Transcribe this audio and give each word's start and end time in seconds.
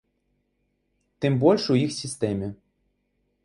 Тым 1.25 1.33
больш 1.45 1.63
у 1.77 1.79
іх 1.85 1.91
сістэме. 2.01 2.47